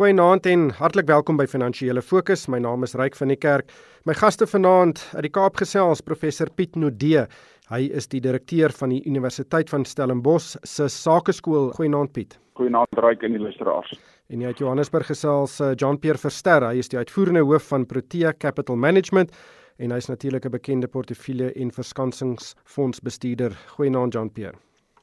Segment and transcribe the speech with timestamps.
[0.00, 2.46] Goeienaand en hartlik welkom by Finansiële Fokus.
[2.48, 3.68] My naam is Ryk van die Kerk.
[4.08, 7.26] My gaste vanaand uit die Kaap gesels professor Piet Nodee.
[7.68, 11.68] Hy is die direkteur van die Universiteit van Stellenbosch se Sakeskool.
[11.76, 12.38] Goeienaand Piet.
[12.56, 13.92] Goeienaand Ryk en die luisteraars.
[14.32, 16.64] En hy uit Johannesburg gesels uh, John Pierre Verster.
[16.70, 19.36] Hy is die uitvoerende hoof van Protea Capital Management
[19.76, 23.52] en hy's natuurlik 'n bekende portefeulje en verskansingsfondsbestuurder.
[23.76, 24.56] Goeienaand John Pierre.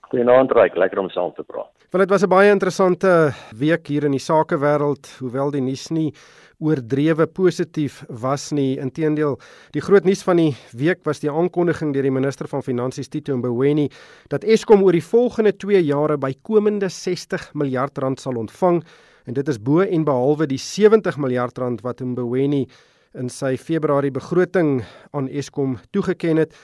[0.07, 1.67] Goeienaand Ryk, lekker om saam te praat.
[1.91, 6.13] Want dit was 'n baie interessante week hier in die sakewêreld, hoewel die nuus nie
[6.59, 8.77] oordrewe positief was nie.
[8.77, 9.37] Inteendeel,
[9.71, 13.35] die groot nuus van die week was die aankondiging deur die minister van Finansies Tito
[13.37, 13.89] Mboweni
[14.29, 18.83] dat Eskom oor die volgende 2 jare bykomende 60 miljard rand sal ontvang
[19.25, 22.67] en dit is bo en behalwe die 70 miljard rand wat Mboweni
[23.13, 26.55] in sy Februarie begroting aan Eskom toegeken het.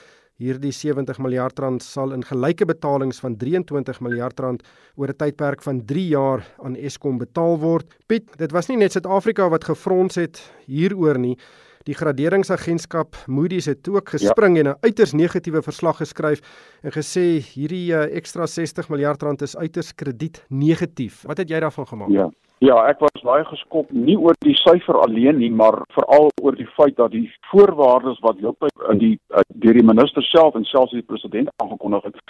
[0.42, 4.64] Hierdie 70 miljard rand sal in gelyke betalings van 23 miljard rand
[4.98, 7.86] oor 'n tydperk van 3 jaar aan Eskom betaal word.
[8.08, 11.38] Piet, dit was nie net Suid-Afrika wat gefrons het hieroor nie.
[11.84, 14.62] Die graderingsagentskap Moody's het ook gespring ja.
[14.64, 16.40] en 'n uiters negatiewe verslag geskryf
[16.82, 21.22] en gesê hierdie uh, ekstra 60 miljard rand is uiters krediet negatief.
[21.22, 22.10] Wat het jy daarvan gemaak?
[22.10, 22.30] Ja.
[22.64, 26.68] Ja, ek was baie geskok nie oor die syfer alleen nie, maar veral oor die
[26.78, 30.94] feit dat die voorwaardes wat heeltyd in die uh, deur die minister self en selfs
[30.96, 32.22] die president aangekondig het,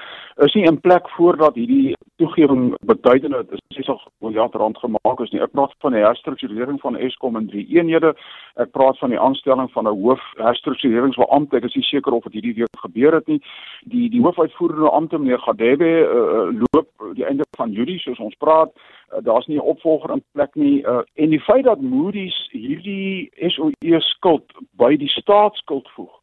[0.46, 5.42] is nie in plek voordat hierdie toegewing beduidende is 60 miljard rand gemaak is nie.
[5.44, 8.14] Ek praat van die herstrukturering van Eskom in drie eenhede.
[8.58, 11.58] Ek praat van die aanstelling van 'n hoof herstruktureringsbeampte.
[11.58, 13.40] Ek is nie seker of dit hierdie week gebeur het nie.
[13.86, 18.70] Die die hoofuitvoerende amptenaar meneer Gadebe uh, loop die einde van Julie soos ons praat
[19.12, 23.30] uh, daar's nie 'n opvolger in plek nie uh, en die feit dat Moody's hierdie
[23.48, 26.22] SOE skuld by die staatsskuld voeg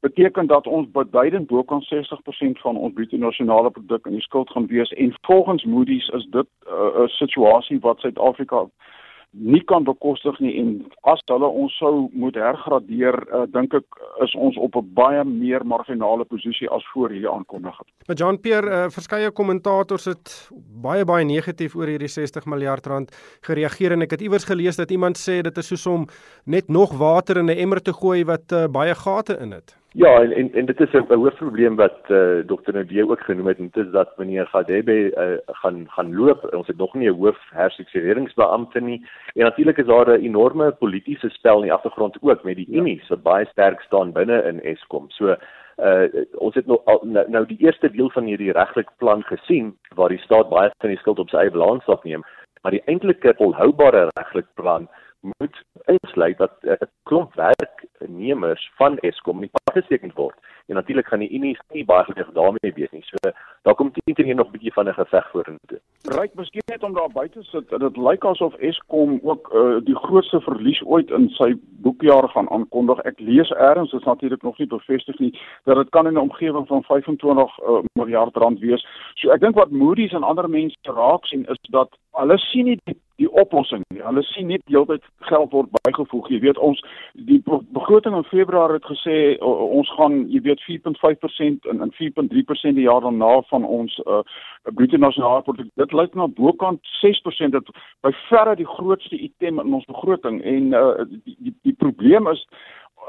[0.00, 4.50] beteken dat ons beduidend bo kan 60% van ons bruto nasionale produk in die skuld
[4.50, 8.66] gaan wees en volgens Moody's is dit uh, 'n situasie wat Suid-Afrika
[9.30, 10.70] nie kan bekostig nie en
[11.12, 15.64] as hulle ons sou moet hergradeer uh, dink ek is ons op 'n baie meer
[15.64, 17.86] marginale posisie as voor hierdie aankondiging.
[18.06, 20.50] Maar Jean Pierre, uh, verskeie kommentators het
[20.82, 23.10] baie baie negatief oor hierdie 60 miljard rand
[23.46, 26.06] gereageer en ek het iewers gelees dat iemand sê dit is soos om
[26.44, 29.79] net nog water in 'n emmer te gooi wat uh, baie gate in het.
[29.92, 32.72] Ja, en en, en dit is 'n hoofprobleem wat uh, eh, Dr.
[32.72, 36.54] Nadee ook genoem het, en dit is dat meneer Gadebe uh, gaan gaan loop.
[36.54, 39.06] Ons het nog nie 'n hoof herseksueringsbeampte nie.
[39.34, 42.78] En natuurlik is daar 'n enorme politieke spel in die agtergrond ook met die ja.
[42.78, 45.10] Unie wat baie sterk staan binne in Eskom.
[45.10, 45.36] So
[45.78, 50.08] uh ons het nou nou, nou die eerste deel van hierdie regtelike plan gesien waar
[50.08, 52.22] die staat baie van die skuld op sy eie balans afneem,
[52.62, 54.88] maar die eintlike volhoubare regtelike plan
[55.20, 60.36] moet insluit dat 'n uh, klomp werknemers van Eskom nie afgeteken word.
[60.66, 63.02] En natuurlik gaan die Unie nie baie gelukkig daarmee wees nie.
[63.04, 63.30] So
[63.62, 65.80] daar kom teen hier nog 'n bietjie van 'n geveg vorentoe.
[66.02, 67.68] Ryk miskien net om daar buite sit.
[67.68, 72.98] Dit lyk asof Eskom ook uh, die grootste verlies ooit in sy boekjaar gaan aankondig.
[72.98, 76.28] Ek lees eers, dit is natuurlik nog nie bevestig nie, dat dit kan in 'n
[76.28, 78.86] omgewing van 25 uh, eh, miljard rand wees.
[79.14, 82.78] So ek dink wat Moody's en ander mense raak sien is dat hulle sien nie
[82.84, 84.00] die die oplossing nie.
[84.02, 86.30] Hulle sien net heeltyd geld word bygevoeg.
[86.32, 86.80] Jy weet ons
[87.28, 92.88] die begroting in Februarie het gesê ons gaan jy weet 4.5% en en 4.3% die
[92.88, 94.22] jaar daarna van ons uh
[94.76, 95.68] bruto nasionale produk.
[95.80, 97.70] Dit lyk na bokant 6% dit
[98.04, 102.44] by verre die grootste item in ons begroting en uh die die, die probleem is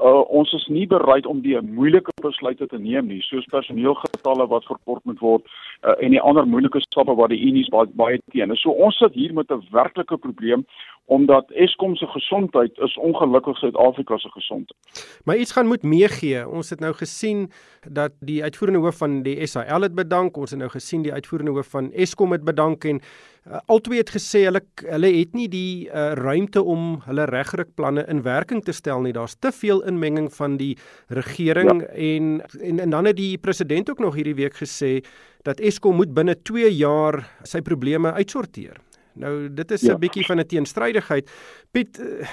[0.01, 4.67] uh, ons is nie bereid om die moeilike besluite te neem nie soos personeelgetalle wat
[4.69, 5.45] verkort moet word
[5.83, 8.61] uh, en die ander moeilike stappe wat die unies baie, baie teen is.
[8.61, 10.65] So ons sit hier met 'n werklike probleem
[11.11, 14.77] omdat Eskom se gesondheid is ongelukkig Suid-Afrika se gesondheid.
[15.25, 16.47] Maar iets gaan moet meegee.
[16.47, 17.51] Ons het nou gesien
[17.89, 20.37] dat die uitvoerende hoof van die SAL het bedank.
[20.37, 23.01] Ons het nou gesien die uitvoerende hoof van Eskom het bedank en
[23.47, 28.05] uh, albei het gesê hulle hulle het nie die uh, ruimte om hulle regryk planne
[28.11, 29.13] in werking te stel nie.
[29.13, 30.75] Daar's te veel inmenging van die
[31.09, 31.91] regering ja.
[31.95, 32.31] en,
[32.61, 34.99] en en dan het die president ook nog hierdie week gesê
[35.43, 38.77] dat Eskom moet binne 2 jaar sy probleme uitsorteer.
[39.13, 39.97] Nou dit is 'n ja.
[39.97, 41.31] bietjie van 'n teenstrydigheid.
[41.71, 42.27] Piet, uh,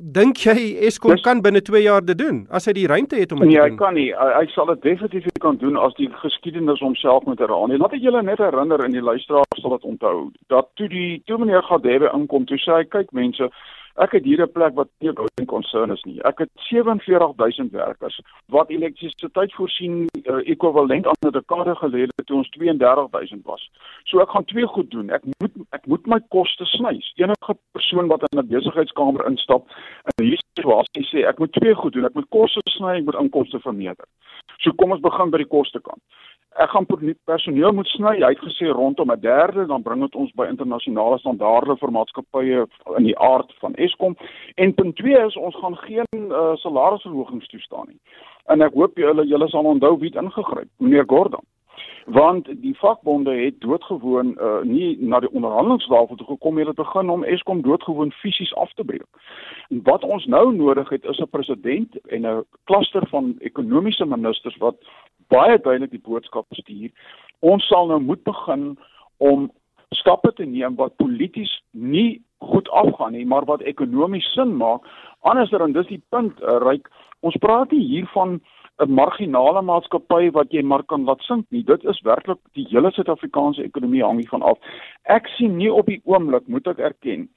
[0.00, 3.38] dink jy Eskom kan binne 2 jaar dit doen as hy die ruimte het om
[3.38, 3.68] dit nee, te doen?
[3.68, 4.10] Nee, hy kan nie.
[4.12, 7.68] Hy, hy sal dit definitief kan doen as die geskiedenis homself moet herhaal.
[7.78, 11.38] Laat ek julle net herinner in die luisteraars sal dit onthou dat toe die toe
[11.38, 13.50] meneer Gadebe inkom, toe sê hy kyk mense
[13.94, 16.22] Ek het hier 'n plek wat nie 'n going concern is nie.
[16.22, 22.48] Ek het 47000 werkers wat elektrisiteit voorsien uh, ekwivalent aan 'n dekade gelede toe ons
[22.48, 23.70] 32000 was.
[24.04, 25.10] So ek gaan twee goed doen.
[25.10, 27.00] Ek moet ek moet my koste sny.
[27.14, 29.62] Enige persoon wat in 'n besigheidskamer instap
[30.04, 32.04] in hierdie situasie sê ek moet twee goed doen.
[32.04, 34.06] Ek moet koste sny, ek moet inkomste vermeerder.
[34.58, 36.02] So kom ons begin by die koste kant.
[36.54, 36.86] Ek gaan
[37.24, 38.18] personeel moet sny.
[38.22, 42.66] Hy het gesê rondom 'n derde, dan bring dit ons by internasionale standaarde vir maatskappye
[42.96, 44.16] in die aard van Eskom.
[44.54, 48.00] En punt 2 is ons gaan geen uh, salarisverhogings toestaan nie.
[48.46, 51.44] En ek hoop julle julle sal onthou wie het ingegryp, meneer Gordon
[52.04, 57.10] want die vakbonde het doodgewoon uh, nie na die onderhandelingstafel toe gekom het om begin
[57.10, 59.06] om Eskom doodgewoon fisies af te breek.
[59.68, 64.56] En wat ons nou nodig het is 'n president en 'n kluster van ekonomiese ministers
[64.56, 64.76] wat
[65.28, 66.90] baie duidelik die boodskap stuur.
[67.40, 68.74] Ons sal nou moet begin
[69.18, 69.50] om
[69.94, 74.84] stappe te neem wat polities nie goed afgaan nie, maar wat ekonomies sin maak.
[75.20, 76.90] Anderser en dis die punt, uh, Ryk,
[77.24, 78.40] ons praat nie hier van
[78.82, 81.62] 'n marginale maatskappy wat jy maar kan laat sink nie.
[81.62, 84.58] Dit is werklik die hele Suid-Afrikaanse ekonomie hang hiervan af.
[85.04, 87.28] Ek sien nie op die oomblik, moet ek erken,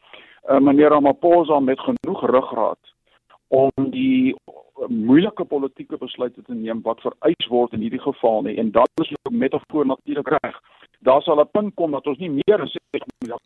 [0.49, 2.79] uh, meneer Ramaphosa met genoeg ruggraat
[3.47, 4.35] om die
[4.87, 8.57] moeilike politieke besluite te neem wat vereis word in hierdie geval nie.
[8.57, 10.61] En dan is ook metafoor natuurlik reg
[10.99, 12.75] daar sal 'n punt kom dat ons nie meer as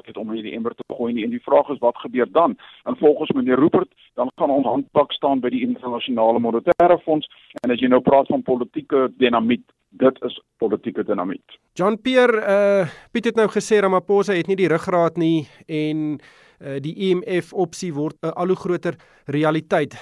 [0.06, 2.58] het om hierdie emmer te gooi nie en die vraag is wat gebeur dan?
[2.84, 7.28] En volgens meneer Rupert, dan gaan ons handpak staan by die internasionale monetaire fonds
[7.64, 11.58] en as jy nou praat van politieke dinamiet, dit is politieke dinamiet.
[11.74, 16.20] John Pierre, uh Piet het nou gesê Ramaphosa het nie die ruggraat nie en
[16.82, 19.94] die IMF e opsie word 'n al hoe groter realiteit.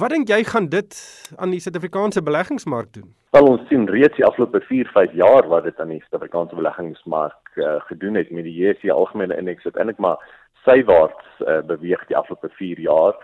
[0.00, 0.92] Wat dink jy gaan dit
[1.36, 3.14] aan die Suid-Afrikaanse beleggingsmark doen?
[3.32, 7.56] Wel ons sien reeds die afgelope 4, 5 jaar wat dit aan die Suid-Afrikaanse beleggingsmark
[7.56, 10.18] uh, gedoen het met die JSE algemene indeks wat eintlik maar
[10.66, 13.16] sywaarts uh, beweeg die afgelope 4 jaar.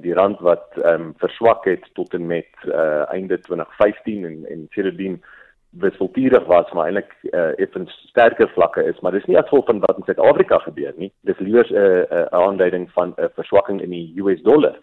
[0.00, 4.66] Die rand wat ehm um, verswak het tot en met uh, einde 2015 en en
[4.70, 5.22] sedertdien
[5.80, 9.96] wisselturig was maar eintlik uh, effens sterker vlakke is, maar dis nie gevolg van wat
[9.96, 11.12] in Suid-Afrika gebeur nie.
[11.20, 14.76] Dis liewer 'n uh, 'n uh, aanduiding van 'n uh, verswakking in die US dollar.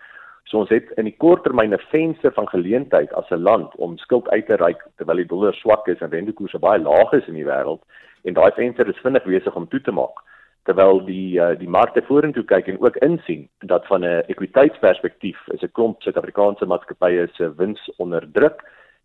[0.44, 4.30] So ons het in die korttermyn 'n venster van geleentheid as 'n land om skuld
[4.30, 7.46] uit te reik terwyl die dollar swak is en rentekoerse baie laag is in die
[7.46, 7.82] wêreld
[8.24, 10.18] en daai venster is vinnig besig om toe te maak
[10.64, 15.62] terwyl die uh, die markte vorentoe kyk en ook insien dat van 'n ekwiteitsperspektief is
[15.62, 18.64] 'n klomp Suid-Afrikaanse maatskappye se wins onder druk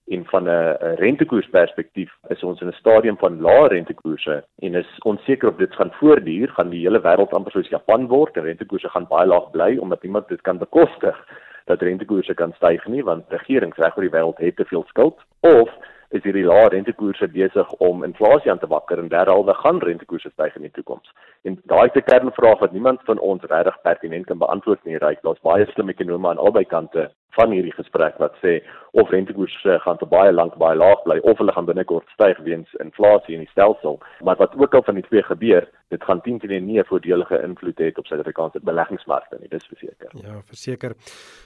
[0.08, 5.48] en van 'n rentekoersperspektief is ons in 'n stadium van lae rentekoerse en is onseker
[5.48, 8.36] of dit gaan voortduur, gaan die hele wêreld amper soos Japan word.
[8.36, 11.16] En rentekoerse gaan baie laag bly omdat niemand dit kan bekostig
[11.64, 15.20] dat rentekoerse kan styg nie want regerings reg oor die wêreld het te veel skuld.
[15.40, 15.70] Of
[16.14, 20.56] is hierdie lae rentekoerse besig om inflasie aan te wakker en derhalwe gaan rentekoerse styg
[20.56, 21.10] in die toekoms.
[21.44, 25.22] En daai is 'n kernvraag wat niemand van ons regtig pertinent kan beantwoord nie, Ryk.
[25.22, 28.58] Daar's baie slim ekonome aan albei kante van hierdie gesprek wat sê
[29.00, 32.70] of rentekoerse gaan te baie lank baie laag bly of hulle gaan binnekort styg weens
[32.84, 33.98] inflasie in die stelsel.
[34.26, 37.42] Maar wat ook al van die twee gebeur, dit gaan teen teen nie 'n voordelige
[37.42, 40.10] invloed hê op Suid-Afrikaanse beleggingsmarkte nie, dis verseker.
[40.22, 40.94] Ja, verseker.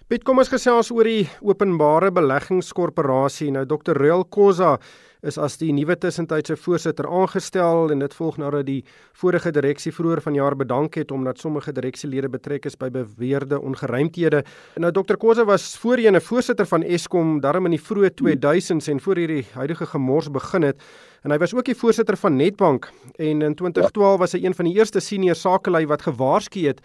[0.08, 3.50] Piet, kom ons gesels oor die openbare beleggingskorporasie.
[3.50, 3.96] Nou Dr.
[3.96, 4.24] Real
[4.58, 4.78] Khoza
[5.26, 8.84] is as die nuwe tussentydse voorsitter aangestel en dit volg nadat die
[9.18, 14.44] vorige direksie vroeër vanjaar bedank het omdat sommige direksielede betrek is by beweerde ongeruimthede.
[14.78, 15.18] Nou Dr.
[15.18, 19.46] Khoza was voorheen 'n voorsitter van Eskom darm in die vroeë 2000s en voor hierdie
[19.54, 20.80] huidige gemors begin het
[21.24, 24.64] en hy was ook die voorsitter van Netbank en in 2012 was hy een van
[24.64, 26.80] die eerste senior sakelei wat gewaarsku het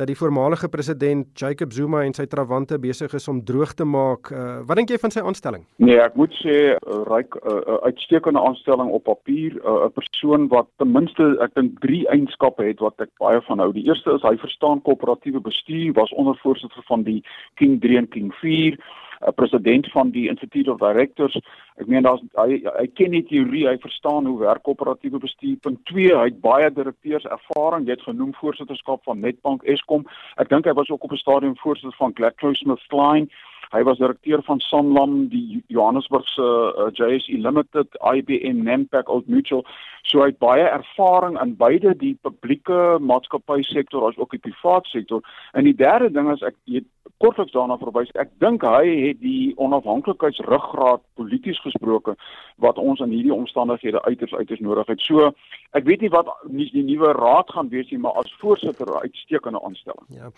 [0.00, 4.30] dat die voormalige president Jacob Zuma en sy trawante besig is om droog te maak.
[4.32, 5.66] Uh, wat dink jy van sy aanstelling?
[5.76, 9.90] Nee, ek moet sê uh, ryk 'n uh, uh, uitstekende aanstelling op papier, 'n uh,
[9.92, 13.72] persoon wat ten minste ek dink drie eienskappe het wat ek baie van hou.
[13.76, 17.20] Die eerste is hy verstaan koöperatiewe bestuur, was ondervoorsitter van die
[17.60, 18.80] King 3 en King 4
[19.26, 21.36] 'n president van die Institute of Directors.
[21.76, 25.56] Ek meen daar's hy hy ken die teorie, hy verstaan hoe werk koöperatiewe bestuur.
[25.60, 27.86] Punt 2, hy het baie direkteurs ervaring.
[27.86, 30.06] Jy het genoem voorsitterskap van Netbank Eskom.
[30.36, 33.28] Ek dink hy was ook op 'n stadium voorsitter van GlaxoSmithKline.
[33.70, 39.62] Hy was direkteur van Sanlam, die Johannesburgse uh, JSE Limited, IBM, Nampak, Old Mutual.
[40.02, 44.90] So hy het baie ervaring in beide die publieke maatskappy sektor as ook die privaat
[44.90, 45.22] sektor.
[45.54, 46.88] En die derde ding is ek weet
[47.20, 48.10] kortliks daarna verwys.
[48.18, 52.16] Ek dink hy het die onafhanklikheidsruggraat polities gesproke
[52.64, 55.06] wat ons in hierdie omstandighede uiters uiters nodig het.
[55.06, 55.30] So
[55.76, 59.62] ek weet nie wat nie die nuwe raad gaan wees nie, maar as voorsitter uitstekende
[59.62, 60.06] aanstelling.
[60.16, 60.32] Ja.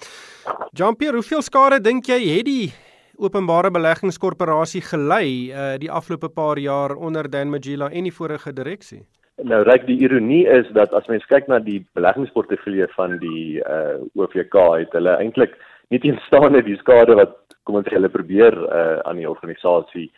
[0.76, 2.72] Jean-Pierre, hoeveel skade dink jy het die
[3.16, 9.02] openbare beleggingskorporasie gelei uh die afgelope paar jaar onder Dan Magila en die vorige direksie?
[9.42, 14.00] Nou reik die ironie is dat as mens kyk na die beleggingsportefeulje van die uh
[14.14, 15.56] OVK het hulle eintlik
[15.90, 20.10] nie teenstaande die skade wat kom ons sê hulle probeer uh aan die organisasie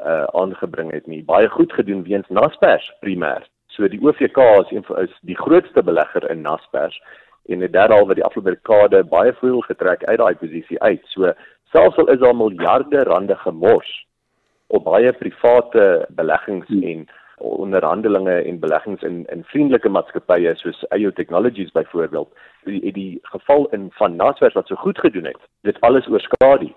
[0.00, 3.44] uh aangebring het nie baie goed gedoen weens Naspers primêr.
[3.72, 6.98] So die OVK is een is die grootste belegger in Naspers
[7.48, 11.02] en het derhalwe die afgelope dekade baie voordeel getrek uit daai posisie uit.
[11.14, 11.32] So
[11.72, 14.06] selfs al is daar miljarde rande gemors
[14.66, 16.82] op baie private beleggings hmm.
[16.82, 17.08] en
[17.42, 22.30] onderhandelinge en beleggings in in vriendelike maatskappye soos IO Technologies byvoorbeeld
[22.64, 26.72] die die geval in van Naspers wat so goed gedoen het dit alles oorskadu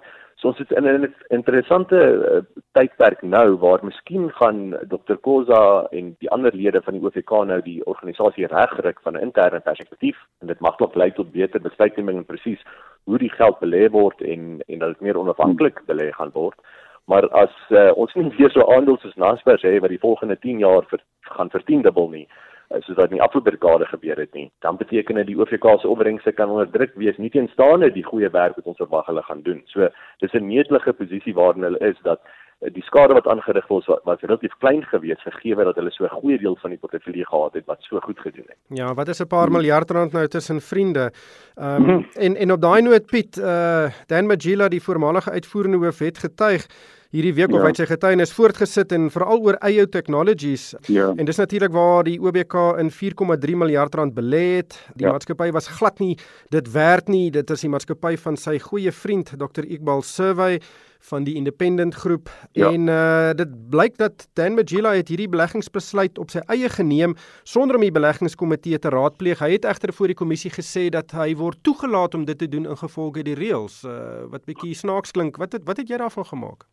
[0.45, 2.41] so ons het in 'n interessante uh,
[2.73, 7.61] tydperk nou waar miskien gaan Dr Koza en die ander lede van die OVK nou
[7.61, 12.17] die organisasie regryk van 'n interne perspektief en dit mag dalk lei tot beter besluitneming
[12.17, 12.61] en presies
[13.03, 16.59] hoe die geld belê word en en dat dit meer onafhanklik belê gaan word.
[17.05, 20.59] Maar as uh, ons nie weer so aandeel soos Naspers hê wat die volgende 10
[20.59, 24.51] jaar vir, gaan vertiendubbel nie uh, soos wat in die dekade gebeur het nie.
[24.59, 28.29] Dan beteken dit die OVK se opbrengste kan onder druk wees nie teenstaande die goeie
[28.29, 29.61] werk wat ons verwag hulle gaan doen.
[29.65, 29.89] So
[30.19, 32.19] dis 'n netelige posisie waarin hulle is dat
[32.59, 36.37] die skade wat aangerig was was relatief klein geweest gegee dat hulle so 'n goeie
[36.37, 38.57] deel van die portefeulje gehad het wat so goed gedoen het.
[38.67, 41.11] Ja, wat is 'n paar miljard rand nou tussen vriende?
[41.55, 42.05] Ehm um, mm -hmm.
[42.13, 46.67] en en op daai noot Piet, uh Dan Magila die voormalige uitvoerende hoof het getuig
[47.09, 47.59] hierdie week ja.
[47.59, 50.73] of hy sy getuienis voortgesit en veral oor eie technologies.
[50.91, 51.13] Ja.
[51.15, 54.79] En dis natuurlik waar die OBK in 4,3 miljard rand belê het.
[54.95, 55.11] Die ja.
[55.11, 56.17] maatskappy was glad nie
[56.49, 57.31] dit werd nie.
[57.31, 59.63] Dit is die maatskappy van sy goeie vriend Dr.
[59.63, 60.59] Iqbal Survey
[61.09, 62.71] van die Independent groep ja.
[62.71, 67.79] en uh dit blyk dat Dan Magila het hierdie beleggingsbesluit op sy eie geneem sonder
[67.79, 69.39] om die beleggingskomitee te raadpleeg.
[69.39, 72.69] Hy het egter voor die kommissie gesê dat hy word toegelaat om dit te doen
[72.75, 73.83] ingevolge die reëls.
[73.83, 75.37] Uh wat bietjie snaaks klink.
[75.37, 76.65] Wat het, wat het jy daarvan gemaak?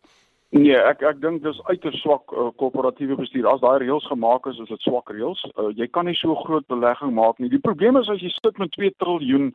[0.53, 3.47] Nee, ek ek dink dis uiters swak uh, korporatiewe bestuur.
[3.49, 5.41] As daai reëls gemaak is, is dit swak reëls.
[5.57, 7.49] Uh, jy kan nie so groot belegging maak nie.
[7.49, 9.55] Die probleem is as jy sit met 2 triljoen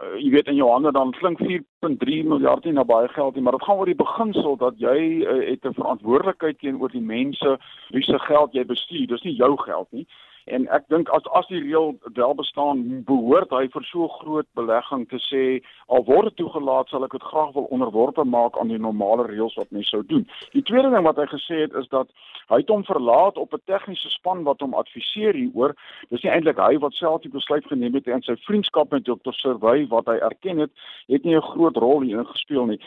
[0.00, 3.42] uh, jy weet in jou hande dan klink 4.3 miljard nie na baie geld nie,
[3.42, 7.58] maar dit gaan oor die beginsel dat jy uh, het 'n verantwoordelikheid teenoor die mense
[7.90, 9.06] wie se geld jy bestuur.
[9.06, 10.06] Dis nie jou geld nie.
[10.44, 15.04] En ek dink as as die reël wel bestaan, behoort hy vir so groot belegging
[15.08, 15.42] te sê
[15.86, 19.54] al word dit toegelaat, sal ek dit graag wil onderworpe maak aan die normale reëls
[19.60, 20.26] wat mens sou doen.
[20.56, 22.10] Die tweede ding wat hy gesê het is dat
[22.50, 25.76] hy het hom verlaat op 'n tegniese span wat hom adviseer hieroor.
[26.10, 29.32] Dis nie eintlik hy wat self die besluit geneem het en sy vriendskap met Dr.
[29.32, 30.70] Survey wat hy erken het,
[31.08, 32.80] het nie 'n groot rol hierin gespeel nie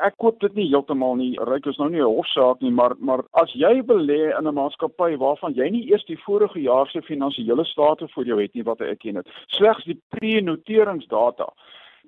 [0.00, 1.32] ek koop dit nie heeltemal nie.
[1.40, 5.16] Ryk is nou nie 'n hofsaak nie, maar maar as jy belê in 'n maatskappy
[5.16, 8.80] waarvan jy nie eers die vorige jaar se finansiële state voor jou het nie wat
[8.80, 11.52] ek ken het, slegs die pre-noteringsdata,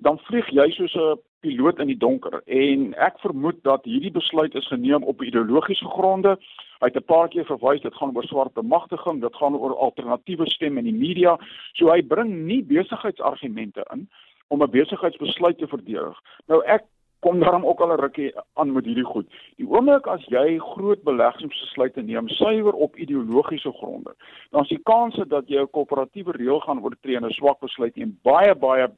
[0.00, 4.54] dan vlieg jy soos 'n piloot in die donker en ek vermoed dat hierdie besluit
[4.54, 6.38] is geneem op ideologiese gronde.
[6.80, 10.46] Hy het 'n paar keer verwys dit gaan oor swart bemagtiging, dit gaan oor alternatiewe
[10.50, 11.38] stemme in die media.
[11.72, 14.08] So hy bring nie besigheidsargumente in
[14.48, 16.18] om 'n besigheidsbesluit te verdedig.
[16.46, 16.84] Nou ek
[17.24, 19.26] kom daarom ook al 'n rukkie aan met hierdie goed.
[19.56, 24.12] Die oomblik as jy groot beleggingsbesluite neem suiwer op ideologiese gronde,
[24.50, 27.96] dan is die kans dat jy 'n koöperatiewe reël gaan oortree en 'n swak besluit
[27.96, 28.88] neem baie baie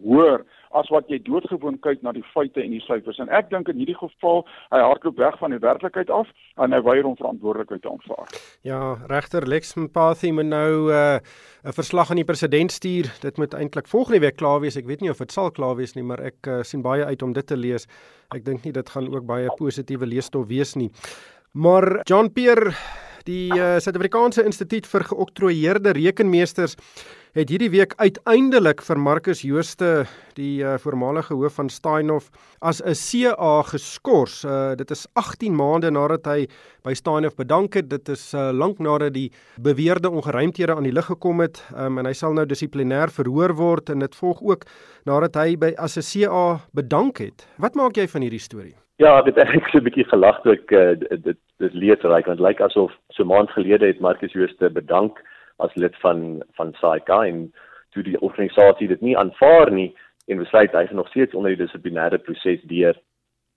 [0.00, 3.68] hoor as wat jy doodgewoon kyk na die feite en die syfers en ek dink
[3.68, 4.40] in hierdie geval
[4.72, 6.30] hy hardloop weg van die werklikheid af
[6.64, 8.32] en hy weier om verantwoordelikheid te aanvaar.
[8.64, 8.80] Ja,
[9.10, 13.12] regter Lex Mpathy moet nou 'n uh, verslag aan die president stuur.
[13.20, 14.76] Dit moet eintlik volgende week klaar wees.
[14.76, 17.22] Ek weet nie of dit sal klaar wees nie, maar ek uh, sien baie uit
[17.22, 17.86] om dit te lees.
[18.34, 20.90] Ek dink nie dit gaan ook baie positiewe leesstof wees nie.
[21.52, 22.72] Maar John Pierre,
[23.28, 26.76] die uh, Suid-Afrikaanse Instituut vir Geoktroeëerde Rekenmeesters
[27.32, 30.04] het hierdie week uiteindelik vir Marcus Jooste,
[30.36, 32.28] die uh, voormalige hoof van Steinhoff,
[32.60, 34.44] as 'n CA geskort.
[34.44, 36.46] Uh, dit is 18 maande nadat hy
[36.84, 37.88] by Steinhoff bedank het.
[37.88, 42.06] Dit is uh, lank nadat die beweerde ongeruimthede aan die lig gekom het um, en
[42.06, 44.66] hy sal nou dissiplinêr verhoor word en dit volg ook
[45.04, 47.46] nadat hy by as 'n CA bedank het.
[47.56, 48.76] Wat maak jy van hierdie storie?
[49.02, 50.94] Ja, dit het ek so 'n bietjie gelag toe ek uh,
[51.26, 55.18] dit dit lees reg want dit lyk asof so maand gelede het Marcus Jooste bedank
[55.58, 57.40] as lid van van SAIK en
[57.90, 59.88] toe die organisasie dit nie aanvaar nie
[60.28, 62.94] en besluit hy is nog steeds onder die dissiplinêre proses deur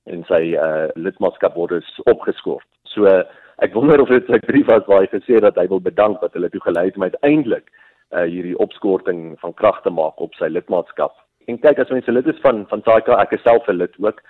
[0.05, 2.65] en sy uh, lidmaatskap word opgeskort.
[2.83, 3.21] So uh,
[3.61, 6.33] ek wonder of dit 'n brief was waar hy gesê dat hy wil bedank wat
[6.33, 10.49] hulle toe gelei het om uiteindelik uh, hierdie opskorting van krag te maak op sy
[10.49, 11.13] lidmaatskap.
[11.45, 14.21] En kyk as mense lid is van van SAIK, ek is self 'n lid ook.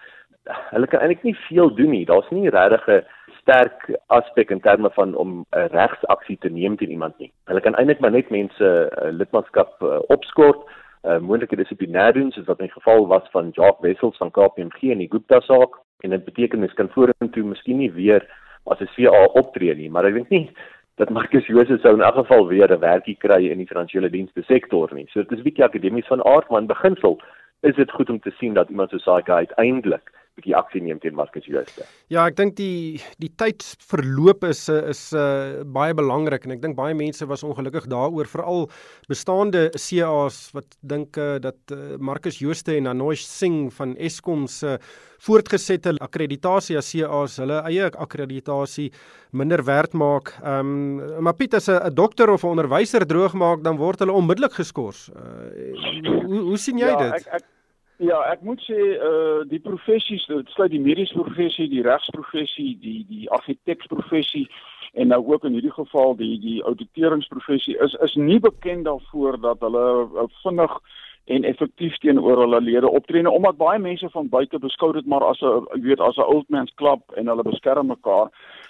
[0.71, 2.05] Hulle kan eintlik nie veel doen nie.
[2.05, 3.05] Daar's nie regtig 'n
[3.41, 7.31] sterk aspek in terme van om 'n regsaksie te neem teen iemand nie.
[7.45, 10.65] Hulle kan eintlik maar net mense uh, lidmaatskap uh, opskort,
[11.03, 14.97] uh, moontlike dissiplinêr doen soos wat in geval was van Jacques Wessels van KPMG en
[14.97, 18.25] die Gupta saak en dit beteken mens kan vorentoe miskien nie weer
[18.65, 20.49] as 'n CA optree nie, maar ek dink nie
[20.97, 24.43] dat Marcus Jose sou in elk geval weer 'n werkie kry in die finansiële dienste
[24.43, 25.07] sektor nie.
[25.09, 27.21] So dit is 'n bietjie akademies van aard, maar in beginsel
[27.65, 31.15] is dit goed om te sien dat iemand so saai uiteindelik bietjie aksie neem teen
[31.15, 31.85] Marcus Jooste.
[32.11, 36.95] Ja, ek dink die die tydsverloop is is uh, baie belangrik en ek dink baie
[36.97, 38.67] mense was ongelukkig daaroor veral
[39.11, 44.75] bestaande CA's wat dink uh, dat uh, Marcus Jooste en Anoy Singh van Eskom se
[44.75, 44.93] uh,
[45.25, 48.91] voortgesette akkreditasie as CA's hulle eie akkreditasie
[49.31, 50.35] minder werd maak.
[50.43, 54.11] Ehm um, maar Piet as 'n dokter of 'n onderwyser droog maak, dan word hulle
[54.11, 55.09] onmiddellik geskort.
[55.15, 57.13] Uh, hoe hoe sien jy ja, dit?
[57.13, 57.54] Ek, ek,
[57.97, 63.01] ja, ek moet sê uh die professies, dit sluit die mediese professie, die regsprofessie, die
[63.09, 64.47] die argitektsprofessie
[64.95, 69.59] en nou ook in hierdie geval die die auditeuringsprofessie is is nie bekend daarvoor dat
[69.59, 70.77] hulle uh, vinnig
[71.25, 75.23] en effektief teenoor hulle lede optree nou, omdat baie mense van buite beskou dit maar
[75.25, 78.29] as 'n weet as 'n old man's club en hulle beskerm mekaar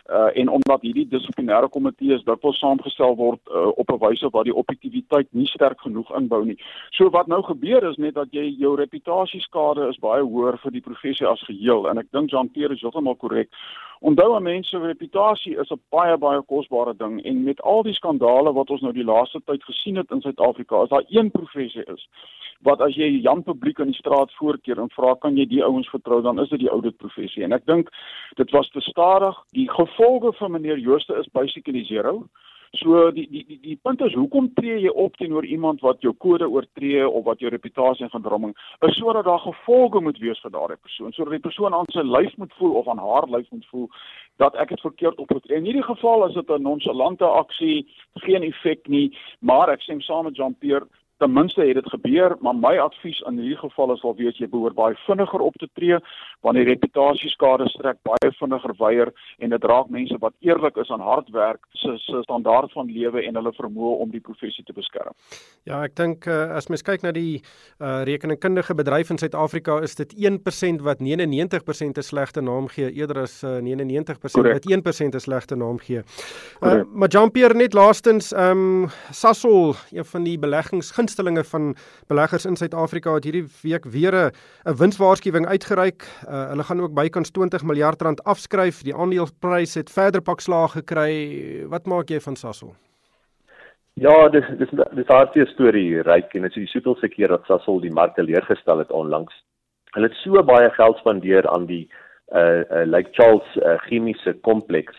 [0.10, 4.30] uh, en omdat hierdie dissiplinêre komitee is dat wel saamgestel word uh, op 'n wyse
[4.30, 6.58] waar die objektiviteit nie sterk genoeg inbou nie.
[6.90, 10.82] So wat nou gebeur is net dat jy jou reputasieskade is baie hoër vir die
[10.82, 13.50] professie as geheel en ek dink Jean-Pierre is heeltemal korrek.
[14.00, 17.94] Onthou 'n mens se reputasie is 'n baie baie kosbare ding en met al die
[17.94, 21.84] skandale wat ons nou die laaste tyd gesien het in Suid-Afrika, is daar een professie
[21.84, 22.08] is
[22.62, 25.90] wat as jy Jan publiek in die straat voorkeer en vra kan jy die ouens
[25.90, 26.22] vertrou?
[26.22, 27.44] dan is dit die oudit professie.
[27.44, 27.92] En ek dink
[28.36, 29.38] dit was te stadig.
[29.52, 32.26] Die gevolge van meneer Jooste is basically zero
[32.72, 36.14] so die die die die punt is hoekom tree jy op teenoor iemand wat jou
[36.14, 38.56] kode oortree of wat jou reputasie en gedromming
[38.88, 41.14] is sodat daar gevolge moet wees vir daardie persoon.
[41.14, 43.90] Sodat die persoon aan sy lyf moet voel of aan haar lyf moet voel
[44.38, 45.58] dat ek dit verkeerd opgetree.
[45.58, 47.88] In hierdie geval is dit 'n nonchalante aksie
[48.26, 52.36] geen effek nie maar ek sê saam met Jean Pierre ten minste het dit gebeur,
[52.40, 55.70] maar my advies in hierdie geval is al weet jy behoort baie vinniger op te
[55.74, 56.00] tree
[56.44, 61.04] want die reputasieskade strek baie vinniger weier en dit raak mense wat eerlik is aan
[61.04, 65.14] hard werk se se standaard van lewe en hulle vermoë om die professie te beskerm.
[65.66, 69.96] Ja, ek dink uh, as mens kyk na die uh, rekeningkundige bedryf in Suid-Afrika is
[69.96, 74.66] dit 1% wat 99% 'n slegte naam gee eerder as uh, 99% Correct.
[74.66, 76.04] wat 1% 'n slegte naam gee.
[76.62, 81.76] Uh, maar Jean-Pierre net laastens, ehm um, Sasol, een van die beleggings gunstelinge van
[82.08, 84.16] beleggers in Suid-Afrika het hierdie week weer
[84.66, 86.02] 'n winswaarskuwing uitgereik.
[86.28, 88.82] Uh, hulle gaan ook bykans 20 miljard rand afskryf.
[88.82, 91.66] Die aandeleprys het verder pak slaag gekry.
[91.70, 92.74] Wat maak jy van Sasol?
[93.94, 97.80] Ja, dis dis dis hartseer storie, ryk en dit is die soveelste keer dat Sasol
[97.80, 99.34] die mark teleurgestel gestel het onlangs.
[99.94, 101.88] Hulle het so baie geld spandeer aan die
[102.34, 104.96] uh, uh Lake Charles uh, chemiese kompleks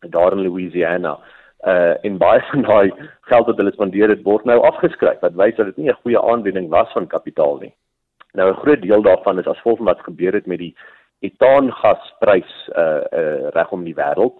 [0.00, 1.18] daar in Louisiana
[1.66, 5.56] uh en baie van daai geld wat hulle spandeer het word nou afgeskryf wat wys
[5.56, 7.74] dat dit nie 'n goeie aanwending was van kapitaal nie.
[8.32, 10.76] Nou 'n groot deel daarvan is as gevolg van wat gebeur het met die
[11.20, 14.38] etaangasprys uh uh regom die wêreld.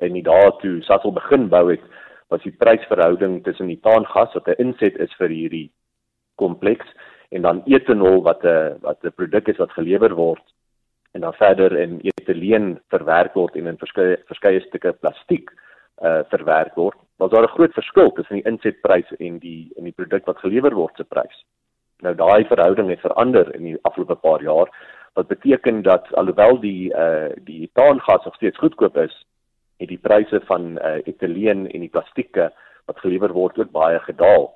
[0.00, 1.82] En nie daartoe Sasol begin bou het
[2.28, 5.70] was die prysverhouding tussen etaangas wat 'n inset is vir hierdie
[6.34, 6.86] kompleks
[7.28, 10.42] en dan etanol wat 'n wat 'n produk is wat gelewer word
[11.12, 15.50] en dan verder in etileen verwerk word en in verskeie verskeie stukke plastiek
[16.02, 19.92] uh verwerk word, was daar 'n groot verskil tussen die insetprys en die en die
[19.92, 21.44] produk wat gelewer word se prys.
[22.02, 24.68] Nou daai verhouding het verander in die afgelope paar jaar
[25.14, 29.26] wat beteken dat alhoewel die uh die etaangas nog steeds goedkoop is,
[29.78, 32.52] het die pryse van uh etileen en die plastieke
[32.84, 34.54] wat gelewer word ook baie gedaal.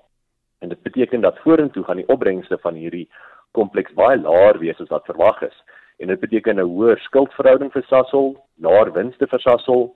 [0.59, 3.09] En dit beteken dat vorentoe gaan die opbrengste van hierdie
[3.51, 5.63] kompleks baie laer wees as wat verwag is.
[5.99, 9.95] En dit beteken 'n hoër skuldverhouding vir Sasol, laer winste vir Sasol,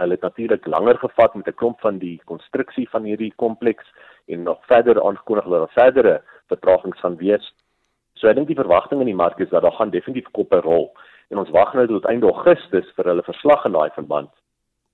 [0.00, 3.86] Hulle het natuurlik langer gevat met 'n klomp van die konstruksie van hierdie kompleks
[4.26, 7.54] en nog verder aangekondig dat daar verdere vertragings gaan wees.
[8.14, 10.92] So ek dink die verwagting in die mark is dat daar gaan definitief koppe rol
[11.28, 14.30] en ons wag nou tot einde Augustus vir hulle verslag in daai verband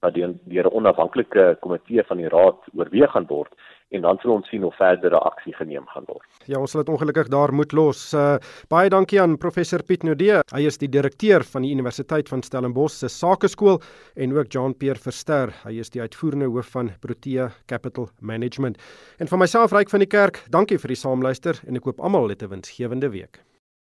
[0.01, 3.53] wat deur 'n onafhanklike komitee van die raad oorweeg gaan word
[3.91, 6.27] en dan sal ons sien of verdere aksie geneem gaan word.
[6.47, 8.15] Ja, ons sal dit ongelukkig daar moet los.
[8.15, 8.39] Uh,
[8.71, 10.41] baie dankie aan professor Piet Nodee.
[10.55, 13.81] Hy is die direkteur van die Universiteit van Stellenbosch se Sakeskool
[14.15, 15.55] en ook Jean-Pierre Verster.
[15.65, 18.79] Hy is die uitvoerende hoof van Protea Capital Management.
[19.19, 22.31] En vir myself Ryk van die Kerk, dankie vir die saamluister en ek hoop almal
[22.31, 23.43] het 'n winsgewende week.